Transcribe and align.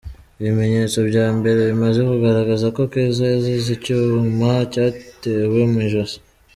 Ibimenyetso 0.39 0.99
bya 1.09 1.27
mbere, 1.37 1.59
bimaze 1.71 1.99
kugaragaza 2.09 2.67
ko 2.75 2.81
Keza 2.91 3.23
yazize 3.33 3.69
icyuma 3.77 4.47
yatewe 4.89 5.59
mu 5.71 5.79
ijosi. 5.87 6.17